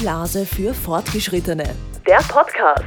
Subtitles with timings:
[0.00, 1.76] Blase für Fortgeschrittene.
[2.06, 2.82] Der Podcast.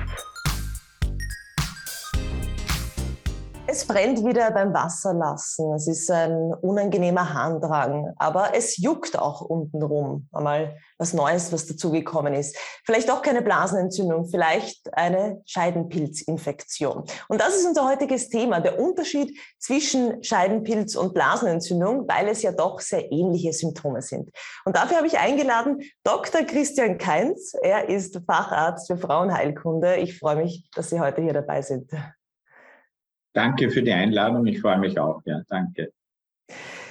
[3.84, 5.74] Es brennt wieder beim Wasserlassen.
[5.74, 10.30] Es ist ein unangenehmer Handrang, aber es juckt auch untenrum.
[10.32, 12.56] Einmal was Neues, was dazugekommen ist.
[12.86, 17.04] Vielleicht auch keine Blasenentzündung, vielleicht eine Scheidenpilzinfektion.
[17.28, 22.54] Und das ist unser heutiges Thema, der Unterschied zwischen Scheidenpilz und Blasenentzündung, weil es ja
[22.54, 24.30] doch sehr ähnliche Symptome sind.
[24.64, 26.44] Und dafür habe ich eingeladen Dr.
[26.44, 27.54] Christian Keinz.
[27.62, 29.98] Er ist Facharzt für Frauenheilkunde.
[29.98, 31.92] Ich freue mich, dass Sie heute hier dabei sind.
[33.34, 34.46] Danke für die Einladung.
[34.46, 35.22] Ich freue mich auch.
[35.26, 35.92] Ja, danke.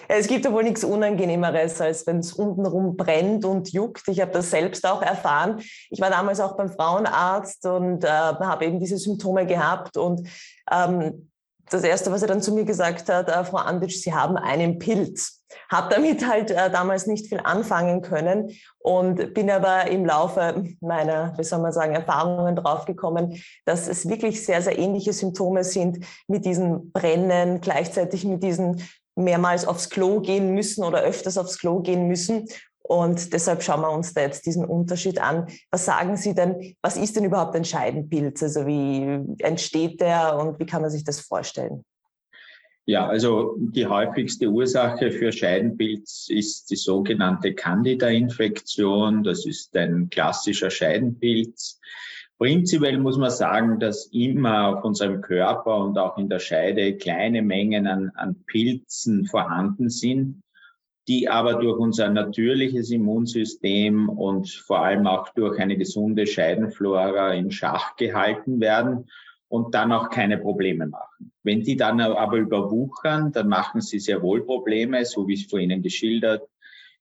[0.08, 4.06] Es gibt ja wohl nichts Unangenehmeres, als wenn es untenrum brennt und juckt.
[4.08, 5.62] Ich habe das selbst auch erfahren.
[5.88, 9.96] Ich war damals auch beim Frauenarzt und äh, habe eben diese Symptome gehabt.
[9.96, 10.28] Und
[10.70, 11.31] ähm,
[11.72, 14.78] das Erste, was er dann zu mir gesagt hat, äh, Frau Anditsch, Sie haben einen
[14.78, 15.42] Pilz.
[15.70, 21.36] Habe damit halt äh, damals nicht viel anfangen können und bin aber im Laufe meiner,
[21.36, 26.44] wie soll man sagen, Erfahrungen draufgekommen, dass es wirklich sehr, sehr ähnliche Symptome sind mit
[26.44, 28.82] diesen Brennen, gleichzeitig mit diesen
[29.14, 32.48] mehrmals aufs Klo gehen müssen oder öfters aufs Klo gehen müssen.
[32.82, 35.46] Und deshalb schauen wir uns da jetzt diesen Unterschied an.
[35.70, 38.42] Was sagen Sie denn, was ist denn überhaupt ein Scheidenpilz?
[38.42, 41.84] Also wie entsteht der und wie kann man sich das vorstellen?
[42.84, 49.22] Ja, also die häufigste Ursache für Scheidenpilz ist die sogenannte Candida-Infektion.
[49.22, 51.78] Das ist ein klassischer Scheidenpilz.
[52.38, 57.40] Prinzipiell muss man sagen, dass immer auf unserem Körper und auch in der Scheide kleine
[57.40, 60.41] Mengen an, an Pilzen vorhanden sind,
[61.08, 67.50] die aber durch unser natürliches Immunsystem und vor allem auch durch eine gesunde Scheidenflora in
[67.50, 69.08] Schach gehalten werden
[69.48, 71.32] und dann auch keine Probleme machen.
[71.42, 75.58] Wenn die dann aber überwuchern, dann machen sie sehr wohl Probleme, so wie es vor
[75.58, 76.48] Ihnen geschildert,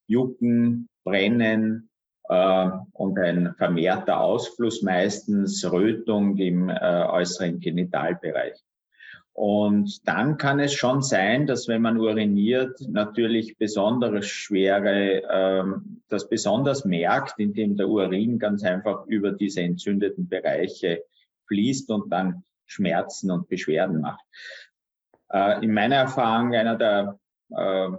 [0.07, 1.89] Jucken, Brennen
[2.27, 8.57] äh, und ein vermehrter Ausfluss, meistens Rötung im äh, äußeren Genitalbereich.
[9.33, 16.27] Und dann kann es schon sein, dass wenn man uriniert, natürlich besonders schwere, ähm, das
[16.27, 21.03] besonders merkt, indem der Urin ganz einfach über diese entzündeten Bereiche
[21.47, 24.23] fließt und dann Schmerzen und Beschwerden macht.
[25.31, 27.19] Äh, in meiner Erfahrung einer der
[27.51, 27.89] äh,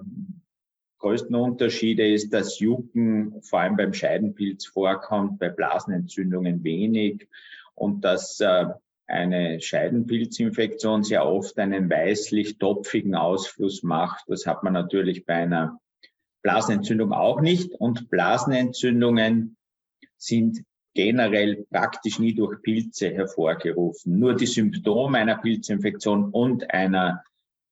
[0.98, 7.28] größten Unterschiede ist, dass Jucken vor allem beim Scheidenpilz vorkommt, bei Blasenentzündungen wenig
[7.74, 8.66] und dass äh,
[9.12, 14.24] eine Scheidenpilzinfektion sehr oft einen weißlich-topfigen Ausfluss macht.
[14.28, 15.78] Das hat man natürlich bei einer
[16.42, 17.74] Blasenentzündung auch nicht.
[17.74, 19.56] Und Blasenentzündungen
[20.16, 20.64] sind
[20.94, 24.18] generell praktisch nie durch Pilze hervorgerufen.
[24.18, 27.22] Nur die Symptome einer Pilzinfektion und einer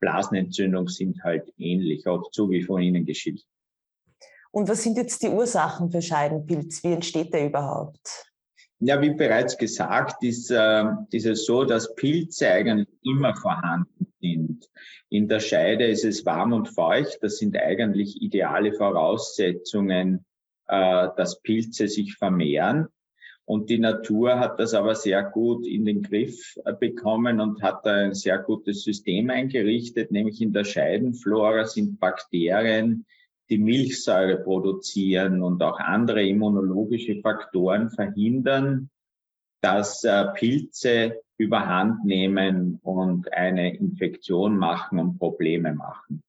[0.01, 3.47] Blasenentzündung sind halt ähnlich, auch so wie von Ihnen geschildert.
[4.51, 6.83] Und was sind jetzt die Ursachen für Scheidenpilz?
[6.83, 8.30] Wie entsteht der überhaupt?
[8.83, 14.71] Ja, wie bereits gesagt, ist, äh, ist es so, dass Pilze eigentlich immer vorhanden sind.
[15.11, 17.19] In der Scheide ist es warm und feucht.
[17.21, 20.25] Das sind eigentlich ideale Voraussetzungen,
[20.67, 22.89] äh, dass Pilze sich vermehren.
[23.45, 27.85] Und die Natur hat das aber sehr gut in den Griff äh, bekommen und hat
[27.85, 33.05] da ein sehr gutes System eingerichtet, nämlich in der Scheidenflora sind Bakterien,
[33.51, 38.91] die Milchsäure produzieren und auch andere immunologische Faktoren verhindern,
[39.61, 46.23] dass äh, Pilze überhand nehmen und eine Infektion machen und Probleme machen.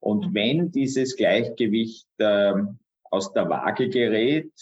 [0.00, 2.54] Und wenn dieses Gleichgewicht äh,
[3.04, 4.52] aus der Waage gerät,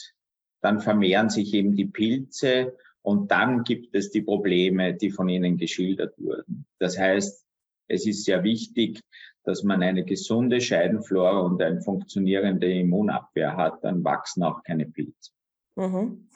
[0.60, 5.56] dann vermehren sich eben die Pilze und dann gibt es die Probleme, die von Ihnen
[5.56, 6.66] geschildert wurden.
[6.78, 7.46] Das heißt,
[7.88, 9.00] es ist sehr wichtig,
[9.44, 15.30] dass man eine gesunde Scheidenflora und eine funktionierende Immunabwehr hat, dann wachsen auch keine Pilze.
[15.76, 16.28] Mhm.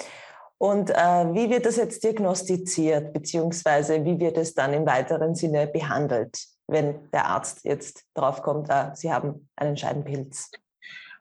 [0.59, 5.66] Und äh, wie wird das jetzt diagnostiziert, beziehungsweise wie wird es dann im weiteren Sinne
[5.66, 10.50] behandelt, wenn der Arzt jetzt draufkommt, äh, Sie haben einen Scheidenpilz?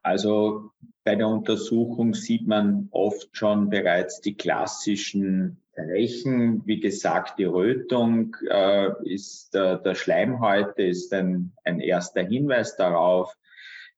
[0.02, 0.72] Also
[1.04, 6.66] bei der Untersuchung sieht man oft schon bereits die klassischen Zeichen.
[6.66, 13.36] Wie gesagt, die Rötung äh, ist äh, der Schleimhäute ist ein, ein erster Hinweis darauf.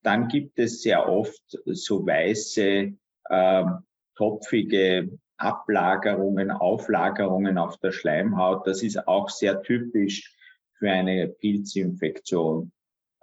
[0.02, 2.94] Dann gibt es sehr oft so weiße,
[3.30, 3.66] äh,
[4.16, 8.66] topfige Ablagerungen, Auflagerungen auf der Schleimhaut.
[8.68, 10.34] Das ist auch sehr typisch
[10.78, 12.72] für eine Pilzinfektion.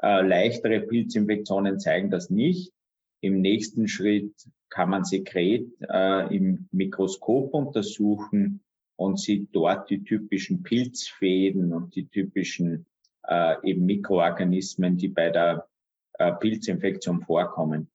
[0.03, 2.73] Äh, leichtere Pilzinfektionen zeigen das nicht.
[3.21, 4.35] Im nächsten Schritt
[4.73, 8.61] kann man Sekret äh, im Mikroskop untersuchen
[8.97, 12.87] und sieht dort die typischen Pilzfäden und die typischen
[13.29, 15.69] äh, eben Mikroorganismen, die bei der
[16.15, 17.89] äh, Pilzinfektion vorkommen.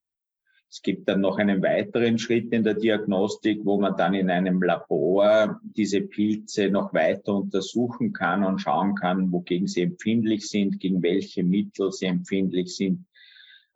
[0.69, 4.61] Es gibt dann noch einen weiteren Schritt in der Diagnostik, wo man dann in einem
[4.61, 11.01] Labor diese Pilze noch weiter untersuchen kann und schauen kann, wogegen sie empfindlich sind, gegen
[11.01, 13.05] welche Mittel sie empfindlich sind.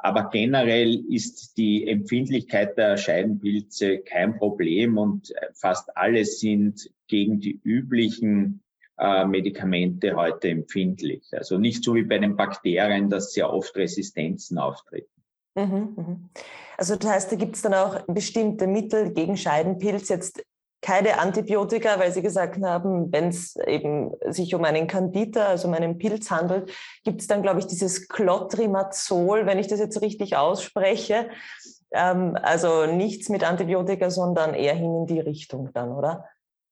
[0.04, 7.60] Aber generell ist die Empfindlichkeit der Scheidenpilze kein Problem und fast alle sind gegen die
[7.64, 8.64] üblichen
[8.98, 11.28] äh, Medikamente heute empfindlich.
[11.32, 15.10] Also nicht so wie bei den Bakterien, dass sehr oft Resistenzen auftreten.
[15.56, 16.30] Mhm, mhm.
[16.78, 20.44] Also das heißt, da gibt es dann auch bestimmte Mittel gegen Scheidenpilz, jetzt
[20.82, 25.74] keine Antibiotika, weil Sie gesagt haben, wenn es eben sich um einen Candida, also um
[25.76, 26.72] einen Pilz handelt,
[27.04, 31.30] gibt es dann, glaube ich, dieses Clotrimazol, wenn ich das jetzt richtig ausspreche.
[31.92, 36.26] Ähm, also nichts mit Antibiotika, sondern eher hin in die Richtung dann, oder?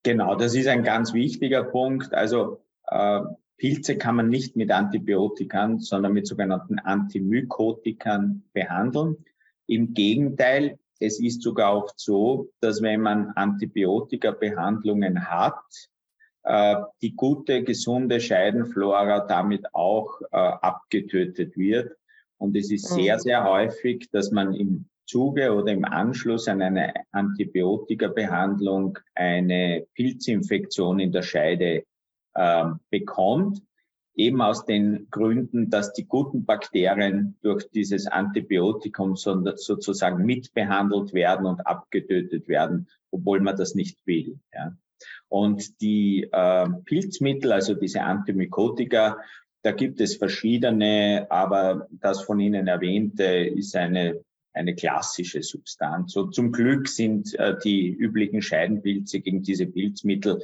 [0.04, 2.14] Genau, das ist ein ganz wichtiger Punkt.
[2.14, 3.22] Also äh,
[3.58, 9.18] Pilze kann man nicht mit Antibiotikern, sondern mit sogenannten Antimykotikern behandeln.
[9.68, 15.63] Im Gegenteil, es ist sogar oft so, dass wenn man Antibiotika-Behandlungen hat,
[16.44, 21.96] äh, die gute, gesunde Scheidenflora damit auch äh, abgetötet wird.
[22.38, 23.19] Und es ist sehr, mhm.
[23.19, 31.12] sehr häufig, dass man im Zuge oder im Anschluss an eine Antibiotika-Behandlung eine Pilzinfektion in
[31.12, 31.84] der Scheide
[32.36, 33.62] äh, bekommt,
[34.16, 41.66] eben aus den Gründen, dass die guten Bakterien durch dieses Antibiotikum sozusagen mitbehandelt werden und
[41.66, 44.40] abgetötet werden, obwohl man das nicht will.
[44.54, 44.76] Ja.
[45.30, 49.18] Und die äh, Pilzmittel, also diese Antimykotika,
[49.62, 54.22] da gibt es verschiedene, aber das von Ihnen erwähnte ist eine
[54.54, 56.14] eine klassische Substanz.
[56.14, 60.42] So zum Glück sind äh, die üblichen Scheidenpilze gegen diese Pilzmittel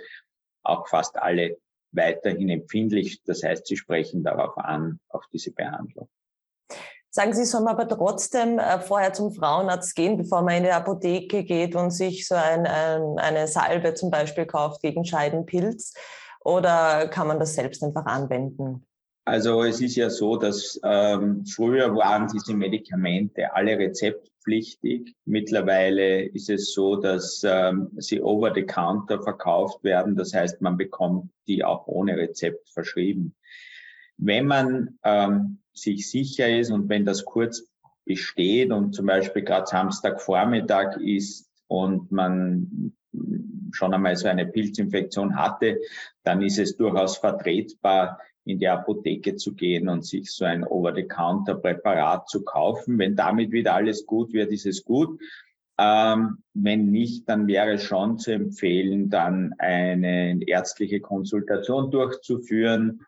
[0.63, 1.57] auch fast alle
[1.95, 3.21] weiterhin empfindlich.
[3.23, 6.09] Das heißt, sie sprechen darauf an, auf diese Behandlung.
[7.15, 10.71] Sagen Sie, soll man aber trotzdem äh, vorher zum Frauenarzt gehen, bevor man in die
[10.71, 15.93] Apotheke geht und sich so ein, ein, eine Salbe zum Beispiel kauft gegen Scheidenpilz?
[16.43, 18.85] Oder kann man das selbst einfach anwenden?
[19.23, 23.79] Also es ist ja so, dass ähm, früher waren diese Medikamente alle
[24.45, 25.15] rezeptpflichtig.
[25.25, 30.15] Mittlerweile ist es so, dass ähm, sie over the counter verkauft werden.
[30.15, 33.35] Das heißt, man bekommt die auch ohne Rezept verschrieben.
[34.17, 37.67] Wenn man ähm, sich sicher ist und wenn das kurz
[38.05, 42.93] besteht und zum Beispiel gerade Samstagvormittag ist und man
[43.71, 45.81] schon einmal so eine Pilzinfektion hatte,
[46.23, 52.29] dann ist es durchaus vertretbar, in die Apotheke zu gehen und sich so ein Over-the-Counter-Präparat
[52.29, 52.97] zu kaufen.
[52.99, 55.19] Wenn damit wieder alles gut wird, ist es gut.
[55.77, 63.01] Ähm, wenn nicht, dann wäre schon zu empfehlen, dann eine ärztliche Konsultation durchzuführen,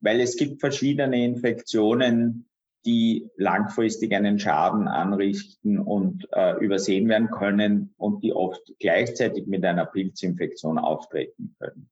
[0.00, 2.46] weil es gibt verschiedene Infektionen,
[2.84, 9.64] die langfristig einen Schaden anrichten und äh, übersehen werden können und die oft gleichzeitig mit
[9.64, 11.90] einer Pilzinfektion auftreten können.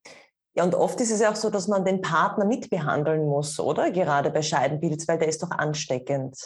[0.54, 3.90] Ja, und oft ist es ja auch so, dass man den Partner mitbehandeln muss, oder?
[3.90, 6.36] Gerade bei Scheidenpilz, weil der ist doch ansteckend.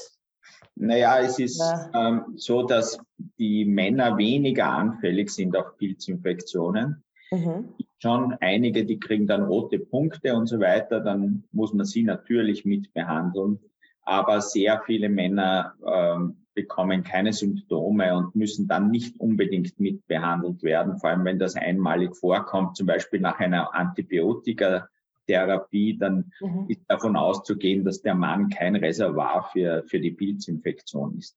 [0.76, 1.62] Naja, es ist
[1.94, 2.98] ähm, so, dass
[3.38, 7.02] die Männer weniger anfällig sind auf Pilzinfektionen.
[7.30, 7.74] Mhm.
[7.98, 12.64] Schon einige, die kriegen dann rote Punkte und so weiter, dann muss man sie natürlich
[12.64, 13.58] mitbehandeln.
[14.02, 20.98] Aber sehr viele Männer ähm, bekommen keine Symptome und müssen dann nicht unbedingt mitbehandelt werden,
[20.98, 26.66] vor allem wenn das einmalig vorkommt, zum Beispiel nach einer Antibiotikatherapie, dann mhm.
[26.68, 31.36] ist davon auszugehen, dass der Mann kein Reservoir für, für die Pilzinfektion ist.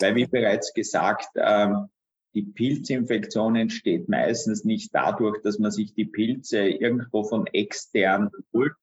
[0.00, 1.88] Weil, wie bereits gesagt, ähm,
[2.34, 8.74] die Pilzinfektion entsteht meistens nicht dadurch, dass man sich die Pilze irgendwo von extern holt,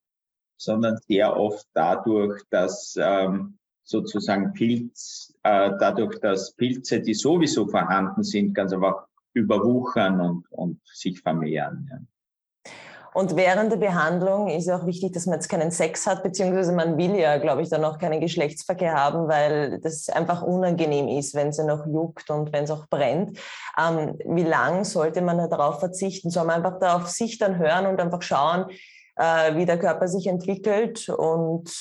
[0.58, 8.24] sondern sehr oft dadurch, dass ähm, sozusagen Pilz, äh, dadurch, dass Pilze, die sowieso vorhanden
[8.24, 11.88] sind, ganz einfach überwuchern und, und sich vermehren.
[11.92, 12.00] Ja.
[13.15, 16.98] Und während der Behandlung ist auch wichtig, dass man jetzt keinen Sex hat, beziehungsweise man
[16.98, 21.48] will ja, glaube ich, dann auch keinen Geschlechtsverkehr haben, weil das einfach unangenehm ist, wenn
[21.48, 23.39] es ja noch juckt und wenn es auch brennt.
[23.80, 26.30] Ähm, wie lang sollte man darauf verzichten?
[26.30, 28.65] Soll man einfach da auf sich dann hören und einfach schauen,
[29.15, 31.72] äh, wie der Körper sich entwickelt und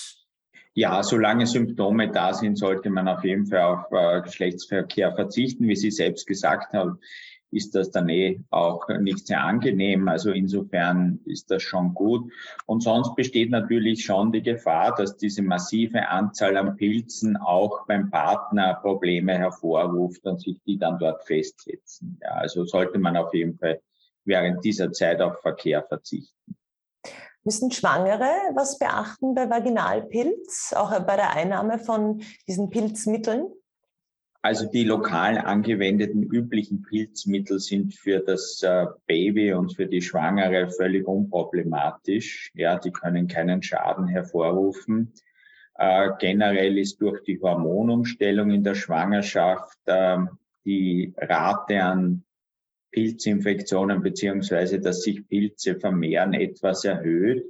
[0.74, 5.68] ja, solange Symptome da sind, sollte man auf jeden Fall auf äh, Geschlechtsverkehr verzichten.
[5.68, 6.98] Wie Sie selbst gesagt haben,
[7.52, 10.08] ist das dann eh auch nicht sehr angenehm.
[10.08, 12.32] Also insofern ist das schon gut.
[12.66, 18.10] Und sonst besteht natürlich schon die Gefahr, dass diese massive Anzahl an Pilzen auch beim
[18.10, 22.18] Partner Probleme hervorruft und sich die dann dort festsetzen.
[22.20, 23.80] Ja, also sollte man auf jeden Fall
[24.24, 26.56] während dieser Zeit auf Verkehr verzichten.
[27.44, 33.46] Müssen Schwangere was beachten bei Vaginalpilz, auch bei der Einnahme von diesen Pilzmitteln?
[34.44, 40.70] Also die lokal angewendeten üblichen Pilzmittel sind für das äh, Baby und für die Schwangere
[40.70, 42.50] völlig unproblematisch.
[42.54, 45.14] Ja, die können keinen Schaden hervorrufen.
[45.76, 50.18] Äh, generell ist durch die Hormonumstellung in der Schwangerschaft äh,
[50.66, 52.24] die Rate an
[52.94, 57.44] Pilzinfektionen beziehungsweise dass sich Pilze vermehren etwas erhöht.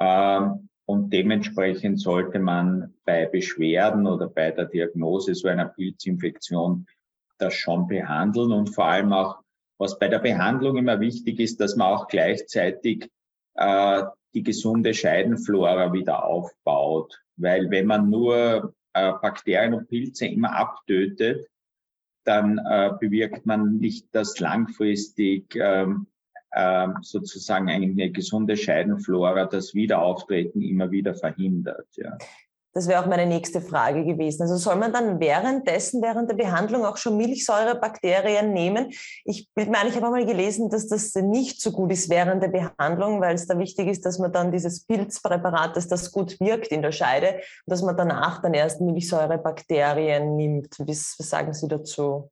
[0.00, 6.86] Ähm, und dementsprechend sollte man bei Beschwerden oder bei der Diagnose so einer Pilzinfektion
[7.38, 9.40] das schon behandeln und vor allem auch,
[9.78, 13.10] was bei der Behandlung immer wichtig ist, dass man auch gleichzeitig
[13.54, 14.02] äh,
[14.32, 17.20] die gesunde Scheidenflora wieder aufbaut.
[17.36, 21.46] Weil wenn man nur äh, Bakterien und Pilze immer abtötet,
[22.24, 26.06] dann äh, bewirkt man nicht, dass langfristig ähm,
[26.54, 31.88] ähm, sozusagen eine gesunde Scheidenflora das Wiederauftreten immer wieder verhindert.
[31.96, 32.18] Ja.
[32.74, 34.42] Das wäre auch meine nächste Frage gewesen.
[34.42, 38.92] Also soll man dann währenddessen, während der Behandlung auch schon Milchsäurebakterien nehmen?
[39.24, 43.20] Ich meine, ich habe einmal gelesen, dass das nicht so gut ist während der Behandlung,
[43.20, 46.80] weil es da wichtig ist, dass man dann dieses Pilzpräparat, dass das gut wirkt in
[46.80, 50.76] der Scheide, dass man danach dann erst Milchsäurebakterien nimmt.
[50.78, 52.30] Was sagen Sie dazu?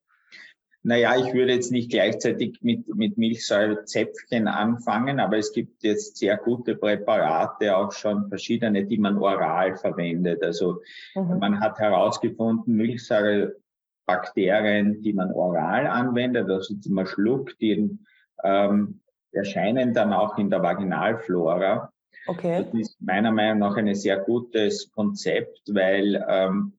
[0.83, 6.37] Naja, ich würde jetzt nicht gleichzeitig mit, mit Milchsäurezäpfchen anfangen, aber es gibt jetzt sehr
[6.37, 10.43] gute Präparate, auch schon verschiedene, die man oral verwendet.
[10.43, 10.81] Also
[11.13, 11.37] mhm.
[11.37, 17.99] man hat herausgefunden, Milchsäurebakterien, die man oral anwendet, also die man schluckt, die
[18.43, 21.93] ähm, erscheinen dann auch in der Vaginalflora.
[22.25, 22.65] Okay.
[22.65, 26.73] Das ist meiner Meinung nach ein sehr gutes Konzept, weil ähm,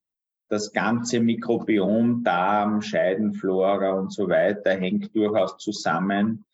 [0.52, 6.44] das ganze Mikrobiom, Darm, Scheidenflora und so weiter hängt durchaus zusammen.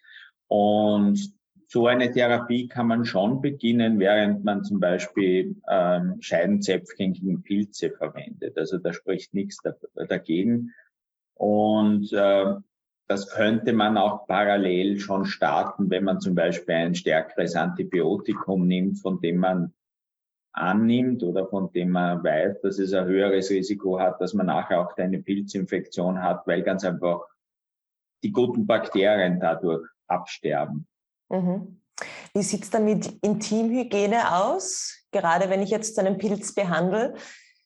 [0.46, 1.32] Und
[1.66, 7.90] so eine Therapie kann man schon beginnen, während man zum Beispiel ähm, Scheidenzäpfchen gegen Pilze
[7.90, 8.56] verwendet.
[8.56, 9.58] Also da spricht nichts
[10.08, 10.72] dagegen.
[11.34, 12.54] Und äh,
[13.08, 19.00] das könnte man auch parallel schon starten, wenn man zum Beispiel ein stärkeres Antibiotikum nimmt,
[19.00, 19.72] von dem man
[20.58, 24.80] annimmt oder von dem man weiß, dass es ein höheres Risiko hat, dass man nachher
[24.80, 27.22] auch eine Pilzinfektion hat, weil ganz einfach
[28.22, 30.86] die guten Bakterien dadurch absterben.
[31.28, 31.80] Mhm.
[32.34, 35.04] Wie sieht es dann mit Intimhygiene aus?
[35.10, 37.14] Gerade wenn ich jetzt einen Pilz behandle.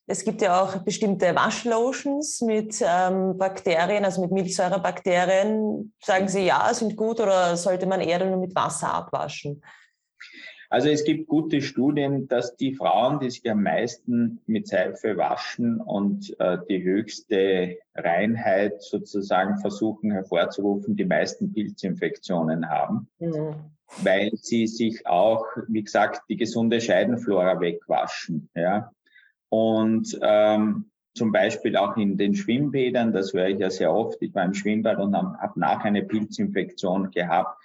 [0.06, 5.94] Es gibt ja auch bestimmte Waschlotions mit ähm, Bakterien, also mit Milchsäurebakterien.
[6.02, 9.62] Sagen Sie ja, sind gut oder sollte man eher nur mit Wasser abwaschen?
[10.72, 15.82] Also es gibt gute Studien, dass die Frauen, die sich am meisten mit Seife waschen
[15.82, 23.54] und äh, die höchste Reinheit sozusagen versuchen hervorzurufen, die meisten Pilzinfektionen haben, mhm.
[24.02, 28.48] weil sie sich auch, wie gesagt, die gesunde Scheidenflora wegwaschen.
[28.54, 28.92] Ja?
[29.50, 34.22] Und ähm, zum Beispiel auch in den Schwimmbädern, das höre ich ja sehr oft.
[34.22, 37.58] Ich war im Schwimmbad und habe nach einer Pilzinfektion gehabt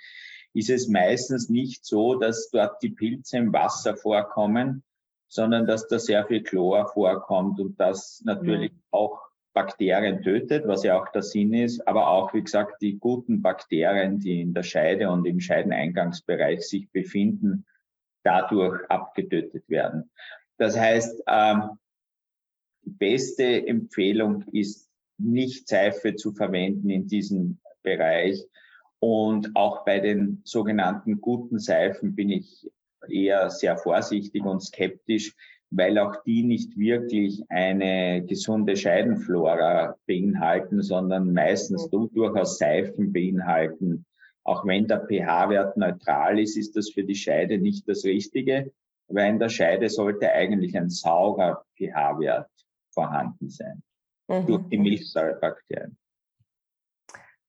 [0.58, 4.84] ist es meistens nicht so, dass dort die Pilze im Wasser vorkommen,
[5.28, 8.82] sondern dass da sehr viel Chlor vorkommt und das natürlich mhm.
[8.90, 9.22] auch
[9.54, 14.20] Bakterien tötet, was ja auch der Sinn ist, aber auch, wie gesagt, die guten Bakterien,
[14.20, 17.66] die in der Scheide und im Scheideneingangsbereich sich befinden,
[18.24, 20.10] dadurch abgetötet werden.
[20.58, 21.70] Das heißt, ähm,
[22.84, 28.44] die beste Empfehlung ist, nicht Seife zu verwenden in diesem Bereich,
[29.00, 32.70] und auch bei den sogenannten guten Seifen bin ich
[33.10, 35.36] eher sehr vorsichtig und skeptisch,
[35.70, 42.10] weil auch die nicht wirklich eine gesunde Scheidenflora beinhalten, sondern meistens mhm.
[42.14, 44.06] durchaus Seifen beinhalten.
[44.44, 48.72] Auch wenn der pH-Wert neutral ist, ist das für die Scheide nicht das Richtige,
[49.10, 52.50] weil in der Scheide sollte eigentlich ein saurer pH-Wert
[52.92, 53.84] vorhanden sein
[54.28, 54.46] mhm.
[54.48, 55.98] durch die Milchsäurebakterien.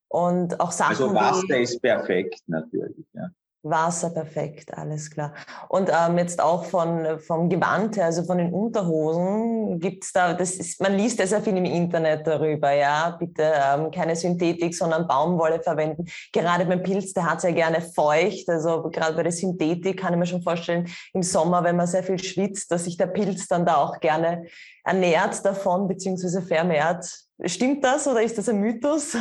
[0.08, 0.90] Und auch Sachen.
[0.90, 3.06] Also Wasser ist perfekt natürlich.
[3.12, 3.30] Ja.
[3.62, 5.34] Wasser perfekt, alles klar.
[5.68, 10.32] Und ähm, jetzt auch von, vom Gewand her, also von den Unterhosen, gibt es da,
[10.32, 14.76] das ist, man liest ja sehr viel im Internet darüber, ja, bitte ähm, keine Synthetik,
[14.76, 16.06] sondern Baumwolle verwenden.
[16.32, 20.18] Gerade beim Pilz, der hat sehr gerne feucht, also gerade bei der Synthetik kann ich
[20.20, 23.66] mir schon vorstellen, im Sommer, wenn man sehr viel schwitzt, dass sich der Pilz dann
[23.66, 24.46] da auch gerne
[24.84, 27.06] ernährt davon, beziehungsweise vermehrt.
[27.44, 29.16] Stimmt das oder ist das ein Mythos?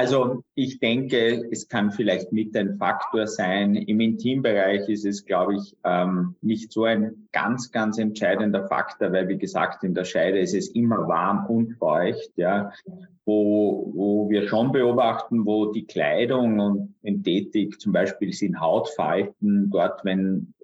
[0.00, 3.74] Also ich denke, es kann vielleicht mit ein Faktor sein.
[3.74, 9.28] Im Intimbereich ist es, glaube ich, ähm, nicht so ein ganz, ganz entscheidender Faktor, weil
[9.28, 12.72] wie gesagt, in der Scheide ist es immer warm und feucht, ja,
[13.26, 20.02] wo, wo wir schon beobachten, wo die Kleidung und Synthetik zum Beispiel sind Hautfalten, dort,
[20.06, 20.54] wenn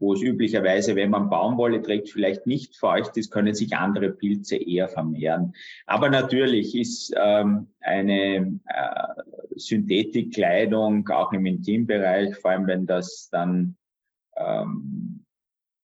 [0.00, 4.56] wo es üblicherweise, wenn man Baumwolle trägt, vielleicht nicht feucht ist, können sich andere Pilze
[4.56, 5.54] eher vermehren.
[5.86, 9.22] Aber natürlich ist ähm, eine äh,
[9.56, 13.76] Synthetikkleidung auch im Intimbereich, vor allem wenn das dann
[14.36, 15.26] ähm,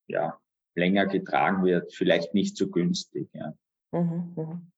[0.08, 0.38] ja,
[0.74, 3.28] länger getragen wird, vielleicht nicht so günstig.
[3.34, 3.52] Ja.
[3.92, 4.72] Mhm, mhm.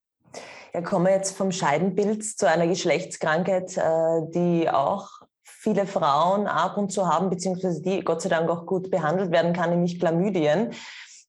[0.73, 5.18] Ja, kommen wir jetzt vom Scheidenpilz zu einer Geschlechtskrankheit, äh, die auch
[5.59, 9.51] viele Frauen ab und zu haben, beziehungsweise die Gott sei Dank auch gut behandelt werden
[9.51, 10.71] kann, nämlich Chlamydien.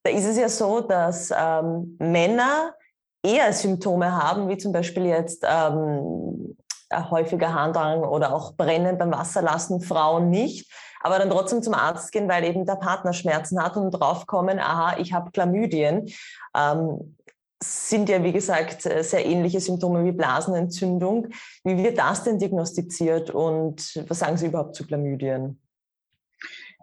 [0.05, 2.75] Da ist es ja so, dass ähm, Männer
[3.25, 6.57] eher Symptome haben, wie zum Beispiel jetzt ähm,
[7.11, 10.73] häufiger Harndrang oder auch Brennen beim Wasserlassen, Frauen nicht,
[11.03, 14.99] aber dann trotzdem zum Arzt gehen, weil eben der Partner Schmerzen hat und draufkommen, aha,
[14.99, 16.09] ich habe Chlamydien.
[16.57, 17.17] Ähm,
[17.63, 21.29] sind ja, wie gesagt, sehr ähnliche Symptome wie Blasenentzündung.
[21.65, 25.61] Wie wird das denn diagnostiziert und was sagen Sie überhaupt zu Chlamydien?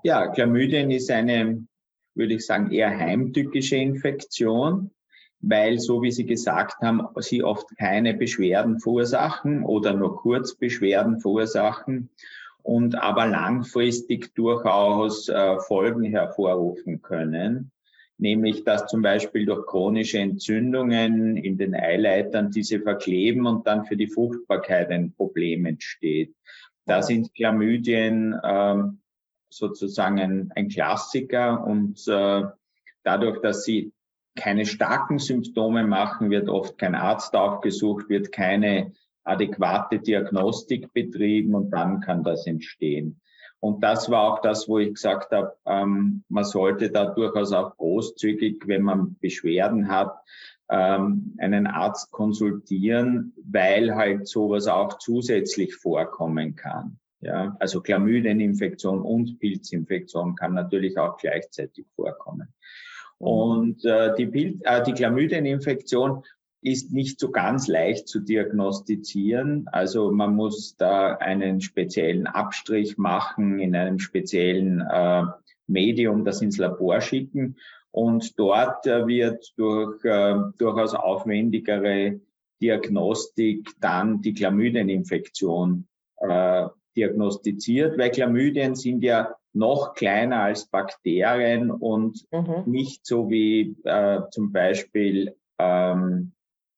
[0.03, 1.65] Ja, Chlamydien ist eine,
[2.13, 4.91] würde ich sagen, eher heimtückische Infektion,
[5.39, 11.19] weil, so wie Sie gesagt haben, sie oft keine Beschwerden verursachen oder nur kurz Beschwerden
[11.19, 12.09] verursachen
[12.61, 17.71] und aber langfristig durchaus äh, Folgen hervorrufen können
[18.17, 23.95] nämlich dass zum Beispiel durch chronische Entzündungen in den Eileitern diese verkleben und dann für
[23.95, 26.33] die Fruchtbarkeit ein Problem entsteht.
[26.85, 28.83] Da sind Chlamydien äh,
[29.49, 32.43] sozusagen ein, ein, Klassiker und äh,
[33.03, 33.91] dadurch, dass sie
[34.35, 38.93] keine starken Symptome machen, wird oft kein Arzt aufgesucht, wird keine
[39.23, 43.19] adäquate Diagnostik betrieben und dann kann das entstehen.
[43.59, 47.75] Und das war auch das, wo ich gesagt habe, ähm, man sollte da durchaus auch
[47.77, 50.15] großzügig, wenn man Beschwerden hat,
[50.69, 56.99] ähm, einen Arzt konsultieren, weil halt sowas auch zusätzlich vorkommen kann.
[57.21, 62.53] Ja, also Chlamydieninfektion und Pilzinfektion kann natürlich auch gleichzeitig vorkommen.
[63.19, 63.27] Mhm.
[63.27, 66.23] Und äh, die, Pilz, äh, die Chlamydieninfektion
[66.61, 69.67] ist nicht so ganz leicht zu diagnostizieren.
[69.71, 75.23] Also man muss da einen speziellen Abstrich machen in einem speziellen äh,
[75.67, 77.57] Medium, das ins Labor schicken.
[77.91, 82.19] Und dort äh, wird durch äh, durchaus aufwendigere
[82.61, 92.25] Diagnostik dann die Chlamydieninfektion äh, diagnostiziert, weil Chlamydien sind ja noch kleiner als Bakterien und
[92.31, 92.63] mhm.
[92.65, 96.33] nicht so wie äh, zum Beispiel ähm,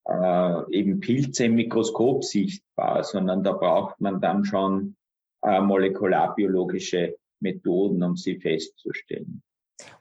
[0.07, 4.95] äh, eben Pilze im Mikroskop sichtbar, sondern da braucht man dann schon
[5.43, 9.41] äh, molekularbiologische Methoden, um sie festzustellen.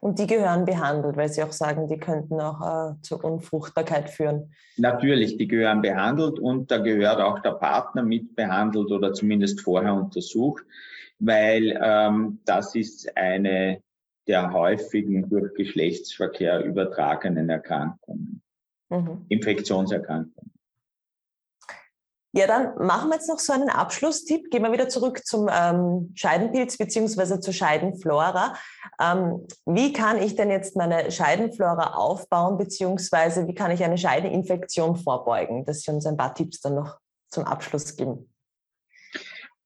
[0.01, 4.53] Und die gehören behandelt, weil Sie auch sagen, die könnten auch äh, zur Unfruchtbarkeit führen.
[4.75, 9.93] Natürlich, die gehören behandelt und da gehört auch der Partner mit behandelt oder zumindest vorher
[9.93, 10.63] untersucht,
[11.19, 13.81] weil ähm, das ist eine
[14.27, 18.41] der häufigen durch Geschlechtsverkehr übertragenen Erkrankungen
[18.89, 19.25] mhm.
[19.29, 20.51] Infektionserkrankung.
[22.31, 24.51] Ja, dann machen wir jetzt noch so einen Abschlusstipp.
[24.51, 28.53] Gehen wir wieder zurück zum ähm, Scheidenpilz beziehungsweise zur Scheidenflora.
[29.01, 34.95] Ähm, wie kann ich denn jetzt meine Scheidenflora aufbauen beziehungsweise wie kann ich eine Scheideninfektion
[34.95, 35.65] vorbeugen?
[35.65, 36.99] Dass Sie uns ein paar Tipps dann noch
[37.29, 38.31] zum Abschluss geben.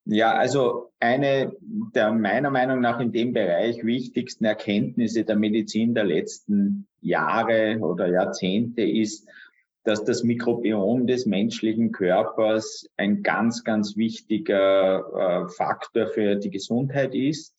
[0.06, 1.52] Ja, also eine
[1.94, 8.08] der meiner Meinung nach in dem Bereich wichtigsten Erkenntnisse der Medizin der letzten Jahre oder
[8.08, 9.26] Jahrzehnte ist,
[9.84, 17.14] dass das Mikrobiom des menschlichen Körpers ein ganz, ganz wichtiger äh, Faktor für die Gesundheit
[17.14, 17.54] ist.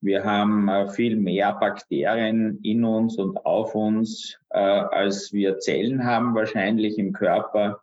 [0.00, 6.04] Wir haben äh, viel mehr Bakterien in uns und auf uns, äh, als wir Zellen
[6.04, 7.80] haben wahrscheinlich im Körper.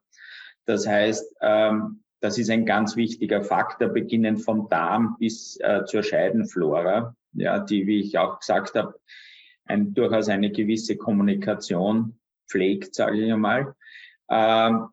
[0.65, 6.03] Das heißt, ähm, das ist ein ganz wichtiger Faktor, beginnend vom Darm bis äh, zur
[6.03, 8.97] Scheidenflora, ja, die, wie ich auch gesagt habe,
[9.65, 12.17] ein, durchaus eine gewisse Kommunikation
[12.49, 13.75] pflegt, sage ich einmal.
[14.29, 14.87] Ähm,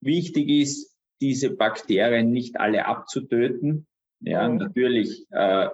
[0.00, 3.86] wichtig ist, diese Bakterien nicht alle abzutöten,
[4.20, 4.56] ja, mhm.
[4.56, 5.68] natürlich äh,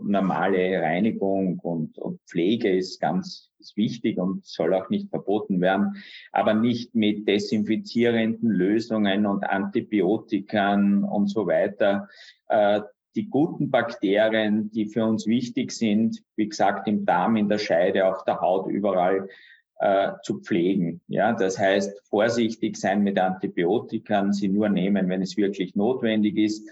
[0.00, 6.02] normale Reinigung und, und Pflege ist ganz ist wichtig und soll auch nicht verboten werden,
[6.32, 12.08] aber nicht mit desinfizierenden Lösungen und Antibiotikern und so weiter.
[12.48, 12.80] Äh,
[13.14, 18.06] die guten Bakterien, die für uns wichtig sind, wie gesagt, im Darm, in der Scheide,
[18.06, 19.28] auf der Haut, überall
[19.78, 21.02] äh, zu pflegen.
[21.08, 26.68] Ja, das heißt, vorsichtig sein mit Antibiotikern, sie nur nehmen, wenn es wirklich notwendig ist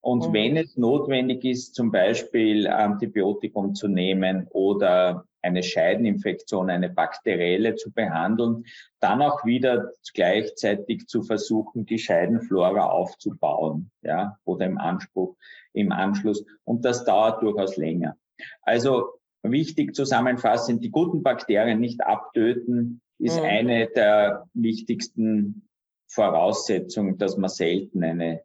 [0.00, 0.32] und mhm.
[0.32, 7.92] wenn es notwendig ist, zum Beispiel Antibiotikum zu nehmen oder eine Scheideninfektion, eine bakterielle zu
[7.92, 8.64] behandeln,
[9.00, 15.36] dann auch wieder gleichzeitig zu versuchen, die Scheidenflora aufzubauen, ja, oder im Anspruch,
[15.72, 16.44] im Anschluss.
[16.64, 18.16] Und das dauert durchaus länger.
[18.62, 19.10] Also
[19.42, 23.44] wichtig zusammenfassend, die guten Bakterien nicht abtöten, ist mhm.
[23.44, 25.68] eine der wichtigsten
[26.06, 28.42] Voraussetzungen, dass man selten eine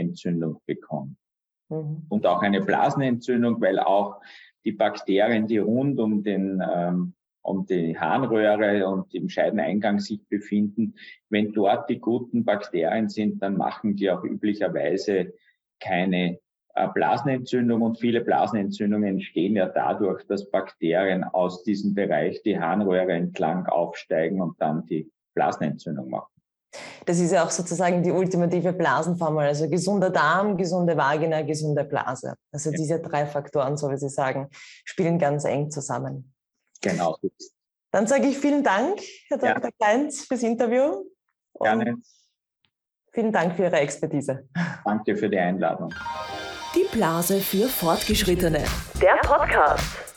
[0.00, 1.16] Scheidenentzündung bekommt.
[1.68, 2.02] Mhm.
[2.08, 4.20] Und auch eine Blasenentzündung, weil auch
[4.64, 10.94] die Bakterien, die rund um den ähm, um die Harnröhre und im Scheideneingang sich befinden.
[11.30, 15.32] Wenn dort die guten Bakterien sind, dann machen die auch üblicherweise
[15.80, 16.38] keine
[16.74, 23.12] äh, Blasenentzündung und viele Blasenentzündungen entstehen ja dadurch, dass Bakterien aus diesem Bereich die Harnröhre
[23.12, 26.39] entlang aufsteigen und dann die Blasenentzündung machen.
[27.04, 32.34] Das ist ja auch sozusagen die ultimative Blasenformel, also gesunder Darm, gesunde Vagina, gesunde Blase.
[32.52, 32.76] Also ja.
[32.76, 34.48] diese drei Faktoren, so wie Sie sagen,
[34.84, 36.32] spielen ganz eng zusammen.
[36.80, 37.16] Genau.
[37.90, 39.64] Dann sage ich vielen Dank, Herr Dr.
[39.64, 39.70] Ja.
[39.78, 41.04] Kleins, fürs Interview.
[41.58, 41.96] Gerne.
[43.12, 44.48] Vielen Dank für Ihre Expertise.
[44.84, 45.92] Danke für die Einladung.
[46.74, 48.64] Die Blase für Fortgeschrittene.
[49.00, 50.09] Der Podcast.